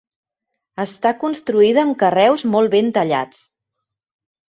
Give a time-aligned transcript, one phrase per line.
[0.83, 3.47] Està construïda amb carreus molt ben tallats.